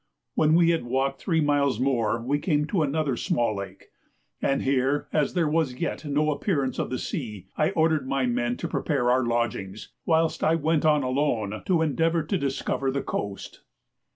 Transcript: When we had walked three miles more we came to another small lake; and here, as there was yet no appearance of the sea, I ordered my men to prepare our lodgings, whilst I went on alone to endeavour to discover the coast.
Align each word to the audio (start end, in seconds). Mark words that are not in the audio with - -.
When 0.33 0.55
we 0.55 0.71
had 0.71 0.83
walked 0.83 1.21
three 1.21 1.41
miles 1.41 1.79
more 1.79 2.19
we 2.19 2.39
came 2.39 2.65
to 2.65 2.81
another 2.81 3.15
small 3.15 3.55
lake; 3.55 3.89
and 4.41 4.63
here, 4.63 5.07
as 5.13 5.35
there 5.35 5.47
was 5.47 5.75
yet 5.75 6.05
no 6.05 6.31
appearance 6.31 6.79
of 6.79 6.89
the 6.89 6.97
sea, 6.97 7.45
I 7.55 7.69
ordered 7.69 8.07
my 8.07 8.25
men 8.25 8.57
to 8.57 8.67
prepare 8.67 9.11
our 9.11 9.23
lodgings, 9.23 9.89
whilst 10.07 10.43
I 10.43 10.55
went 10.55 10.85
on 10.85 11.03
alone 11.03 11.61
to 11.67 11.83
endeavour 11.83 12.23
to 12.23 12.37
discover 12.39 12.89
the 12.89 13.03
coast. 13.03 13.61